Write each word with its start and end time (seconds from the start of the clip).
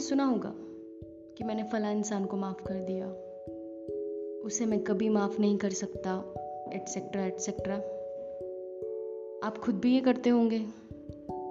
सुना 0.00 0.24
होगा 0.24 0.54
कि 1.38 1.44
मैंने 1.44 1.62
फला 1.62 1.90
इंसान 1.90 2.24
को 2.24 2.36
माफ़ 2.36 2.62
कर 2.62 2.74
दिया। 2.74 3.06
उसे 4.44 4.66
मैं 4.66 4.84
कभी 4.84 5.08
माफ़ 5.08 5.40
नहीं 5.40 5.58
कर 5.58 5.70
सकता 5.70 6.34
एटसेट्रा 6.72 7.26
एटसेट्रा 7.26 7.74
आप 9.46 9.58
खुद 9.58 9.74
भी 9.74 9.94
ये 9.94 10.00
करते 10.00 10.30
होंगे। 10.30 10.66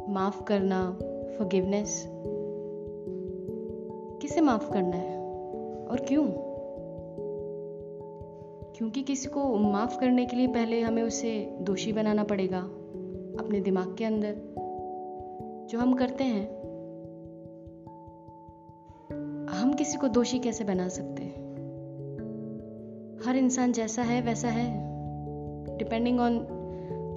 माफ़ 0.10 0.44
करना 0.44 0.92
फॉरगिवनेस 1.38 2.06
किसे 4.22 4.42
माफ़ 4.42 4.74
करना 4.74 4.96
है? 4.96 5.18
और 5.88 6.06
क्यों? 6.08 6.28
क्योंकि 8.78 9.02
किसी 9.02 9.30
को 9.30 9.56
माफ़ 9.56 10.00
करने 10.00 10.26
के 10.26 10.36
लिए 10.36 10.48
पहले 10.48 10.82
हमें 10.82 11.04
उसे 11.04 11.58
दोषी 11.62 11.94
बनाना 11.94 12.24
पड़ेगा, 12.24 12.60
अपने 13.40 13.60
दिमाग 13.60 13.96
के 13.98 14.06
अंदर। 14.06 14.36
जो 15.70 15.80
हम 15.80 15.94
करते 15.94 16.24
हैं 16.24 16.63
किसी 19.74 19.98
को 19.98 20.08
दोषी 20.08 20.40
कैसे 20.40 20.64
बना 20.64 20.88
सकते 20.88 21.24
हैं? 21.24 21.44
हर 23.26 23.36
इंसान 23.36 23.72
जैसा 23.72 24.02
है, 24.02 24.22
वैसा 24.22 24.48
है। 24.48 24.94
डिपेंडिंग 25.78 26.20
ऑन 26.20 26.48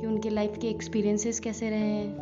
कि 0.01 0.07
उनके 0.07 0.29
लाइफ 0.29 0.59
के 0.59 0.69
एक्सपीरियंसेस 0.69 1.41
कैसे 1.41 1.71
रहे 1.71 1.81
हैं, 1.81 2.19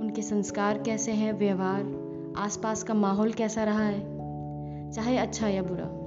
उनके 0.00 0.22
संस्कार 0.22 0.78
कैसे 0.78 1.12
हैं, 1.12 1.32
व्यवहार, 1.32 2.02
आसपास 2.36 2.82
का 2.82 2.94
माहौल 2.94 3.32
कैसा 3.32 3.64
रहा 3.64 3.86
है, 3.86 4.00
चाहे 4.90 5.16
अच्छा 5.16 5.48
या 5.48 5.62
बुरा। 5.62 6.02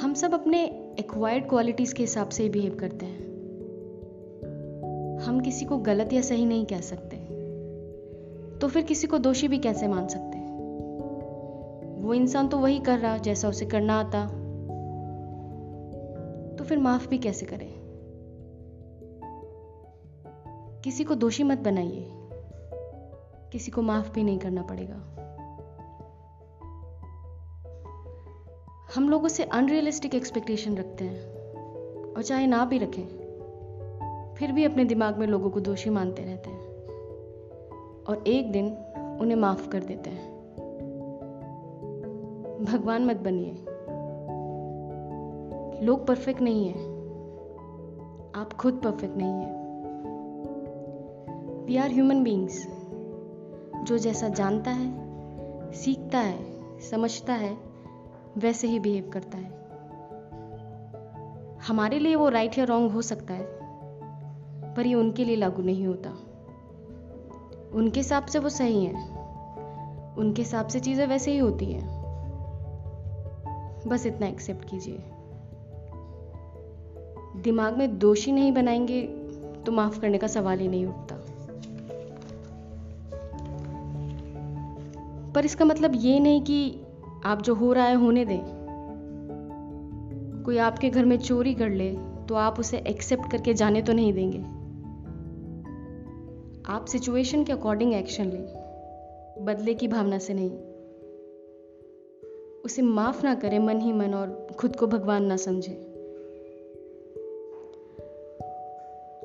हम 0.00 0.14
सब 0.14 0.34
अपने 0.34 0.64
एक्वायर्ड 0.98 1.48
क्वालिटीज़ 1.48 1.94
के 1.94 2.02
हिसाब 2.02 2.28
से 2.28 2.42
ही 2.42 2.48
बिहेव 2.48 2.76
करते 2.80 3.06
हैं। 3.06 3.30
हम 5.20 5.40
किसी 5.40 5.64
को 5.64 5.78
गलत 5.78 6.12
या 6.12 6.20
सही 6.20 6.46
नहीं 6.46 6.66
कह 6.66 6.80
सकते। 6.80 7.16
तो 8.58 8.68
फिर 8.68 8.82
किसी 8.82 9.06
को 9.06 9.18
दोषी 9.18 9.48
भी 9.48 9.58
कैसे 9.58 9.88
मान 9.88 10.08
सकते 10.08 10.29
वो 12.10 12.14
इंसान 12.14 12.48
तो 12.48 12.58
वही 12.58 12.78
कर 12.78 12.98
रहा 12.98 13.16
जैसा 13.16 13.48
उसे 13.48 13.66
करना 13.66 14.00
आता। 14.00 14.26
तो 16.56 16.64
फिर 16.64 16.78
माफ़ 16.78 17.08
भी 17.08 17.18
कैसे 17.18 17.46
करें? 17.46 17.74
किसी 20.84 21.04
को 21.04 21.14
दोषी 21.14 21.42
मत 21.42 21.58
बनाइए। 21.58 22.08
किसी 23.52 23.70
को 23.70 23.82
माफ़ 23.82 24.12
भी 24.12 24.22
नहीं 24.22 24.38
करना 24.38 24.62
पड़ेगा। 24.62 24.96
हम 28.94 29.08
लोगों 29.08 29.28
से 29.28 29.44
अनरियलिस्टिक 29.44 30.14
एक्सपेक्टेशन 30.14 30.76
रखते 30.76 31.04
हैं। 31.04 31.22
और 32.12 32.22
चाहे 32.22 32.46
ना 32.46 32.64
भी 32.64 32.78
रखें, 32.78 33.06
फिर 34.38 34.52
भी 34.52 34.64
अपने 34.64 34.84
दिमाग 34.84 35.18
में 35.18 35.26
लोगों 35.26 35.50
को 35.50 35.60
दोषी 35.60 35.90
मानते 35.90 36.22
रहते 36.22 36.50
हैं। 36.50 36.66
और 38.04 38.24
एक 38.26 38.52
दिन 38.52 38.66
उन्हें 39.20 39.36
माफ़ 39.36 39.68
कर 39.68 39.84
देते 39.84 40.10
हैं। 40.10 40.39
भगवान 42.60 43.06
मत 43.06 43.16
बनिए। 43.16 43.52
लोग 45.86 46.06
परफेक्ट 46.06 46.40
नहीं 46.40 46.68
है। 46.68 46.74
आप 48.34 48.52
खुद 48.52 48.80
परफेक्ट 48.84 49.16
नहीं 49.16 49.32
है। 49.32 49.60
वी 51.64 51.76
आर 51.76 51.90
ह्यूमन 51.90 52.22
बींग्स 52.22 52.68
जो 53.82 53.98
जैसा 53.98 54.28
जानता 54.28 54.70
है, 54.70 54.92
सीखता 55.72 56.18
है, 56.18 56.38
समझता 56.80 57.32
है, 57.32 57.58
वैसे 58.38 58.68
ही 58.68 58.78
बिहेव 58.78 59.10
करता 59.12 59.38
है। 59.38 59.60
हमारे 61.68 61.98
लिए 61.98 62.14
वो 62.14 62.28
राइट 62.28 62.58
या 62.58 62.64
रॉन्ग 62.64 62.92
हो 62.92 63.02
सकता 63.02 63.34
है, 63.34 63.46
पर 64.74 64.86
ये 64.86 64.94
उनके 64.94 65.24
लिए 65.24 65.36
लागू 65.36 65.62
नहीं 65.62 65.86
होता। 65.86 66.10
उनके 67.74 68.00
हिसाब 68.00 68.26
से 68.26 68.38
वो 68.38 68.48
सही 68.48 68.84
है। 68.84 69.16
उनके 70.14 70.42
हिसाब 70.42 70.66
से 70.66 70.80
चीज़ें 70.80 71.06
वैसे 71.06 71.30
ही 71.30 71.38
होती 71.38 71.64
हैं। 71.64 71.99
बस 73.86 74.06
इतना 74.06 74.26
एक्सेप्ट 74.26 74.70
कीजिए। 74.70 74.98
दिमाग 77.42 77.78
में 77.78 77.98
दोषी 77.98 78.32
नहीं 78.32 78.52
बनाएँगे 78.52 79.02
तो 79.66 79.72
माफ़ 79.72 80.00
करने 80.00 80.18
का 80.18 80.26
सवाल 80.26 80.58
ही 80.58 80.68
नहीं 80.68 80.86
उठता। 80.86 81.16
पर 85.32 85.44
इसका 85.44 85.64
मतलब 85.64 85.92
ये 85.94 86.20
नहीं 86.20 86.42
कि 86.42 86.80
आप 87.24 87.42
जो 87.42 87.54
हो 87.54 87.72
रहा 87.72 87.86
है 87.86 87.94
होने 87.94 88.24
दें। 88.24 88.40
कोई 90.44 90.58
आपके 90.58 90.90
घर 90.90 91.04
में 91.04 91.18
चोरी 91.18 91.54
कर 91.54 91.68
ले 91.68 91.90
तो 92.28 92.34
आप 92.34 92.60
उसे 92.60 92.78
एक्सेप्ट 92.78 93.30
करके 93.30 93.54
जाने 93.54 93.82
तो 93.82 93.92
नहीं 93.92 94.12
देंगे। 94.12 94.38
आप 96.72 96.84
सिचुएशन 96.84 97.44
के 97.44 97.52
अकॉर्डिंग 97.52 97.94
एक्शन 97.94 98.24
लें, 98.24 98.44
बदले 99.44 99.74
की 99.74 99.88
भावना 99.88 100.18
से 100.18 100.34
नहीं। 100.34 100.50
उसे 102.64 102.82
माफ़ 102.82 103.24
ना 103.24 103.34
करें, 103.34 103.58
मन 103.58 103.80
ही 103.80 103.92
मन, 103.92 104.14
और 104.14 104.46
खुद 104.58 104.76
को 104.76 104.86
भगवान 104.86 105.24
ना 105.24 105.36
समझे। 105.36 105.86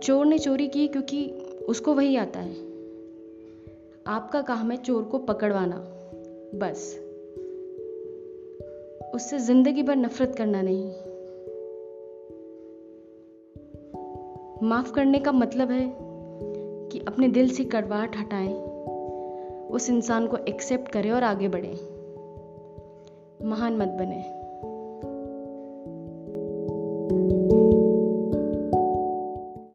चोर 0.03 0.25
ने 0.25 0.39
चोरी 0.39 0.67
की 0.67 0.87
क्योंकि 0.87 1.29
उसको 1.69 1.93
वही 1.93 2.15
आता 2.15 2.39
है। 2.39 2.53
आपका 4.07 4.41
काम 4.41 4.71
है 4.71 4.77
चोर 4.77 5.03
को 5.03 5.17
पकड़वाना। 5.17 5.75
बस। 6.55 6.99
उससे 9.15 9.39
ज़िंदगी 9.39 9.83
भर 9.83 9.95
नफरत 9.95 10.35
करना 10.35 10.61
नहीं। 10.61 10.89
माफ़ 14.69 14.93
करने 14.93 15.19
का 15.19 15.31
मतलब 15.31 15.71
है 15.71 15.95
कि 16.89 16.99
अपने 17.07 17.27
दिल 17.27 17.49
से 17.49 17.63
कड़वाहट 17.63 18.17
हटाएँ। 18.17 18.53
उस 19.67 19.89
इंसान 19.89 20.27
को 20.27 20.37
एक्सेप्ट 20.37 20.91
करें 20.91 21.11
और 21.11 21.23
आगे 21.23 21.47
बढ़ें। 21.47 21.94
महान 23.43 23.77
मत 23.77 23.87
बने। 23.87 24.34